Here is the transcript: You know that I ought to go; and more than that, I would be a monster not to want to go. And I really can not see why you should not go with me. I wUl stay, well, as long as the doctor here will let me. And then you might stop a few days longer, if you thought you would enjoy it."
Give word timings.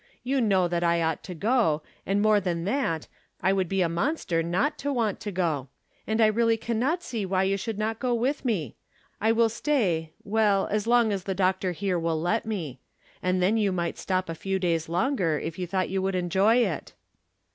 You 0.23 0.41
know 0.41 0.67
that 0.67 0.83
I 0.83 0.99
ought 1.03 1.21
to 1.25 1.35
go; 1.35 1.83
and 2.07 2.23
more 2.23 2.39
than 2.39 2.63
that, 2.63 3.07
I 3.43 3.53
would 3.53 3.69
be 3.69 3.83
a 3.83 3.87
monster 3.87 4.41
not 4.41 4.79
to 4.79 4.91
want 4.91 5.19
to 5.19 5.31
go. 5.31 5.67
And 6.07 6.19
I 6.19 6.25
really 6.25 6.57
can 6.57 6.79
not 6.79 7.03
see 7.03 7.23
why 7.23 7.43
you 7.43 7.55
should 7.55 7.77
not 7.77 7.99
go 7.99 8.11
with 8.15 8.43
me. 8.43 8.77
I 9.21 9.31
wUl 9.31 9.47
stay, 9.47 10.13
well, 10.23 10.65
as 10.71 10.87
long 10.87 11.13
as 11.13 11.25
the 11.25 11.35
doctor 11.35 11.71
here 11.71 11.99
will 11.99 12.19
let 12.19 12.47
me. 12.47 12.79
And 13.21 13.43
then 13.43 13.57
you 13.57 13.71
might 13.71 13.99
stop 13.99 14.27
a 14.27 14.33
few 14.33 14.57
days 14.57 14.89
longer, 14.89 15.37
if 15.37 15.59
you 15.59 15.67
thought 15.67 15.91
you 15.91 16.01
would 16.01 16.15
enjoy 16.15 16.55
it." 16.65 16.93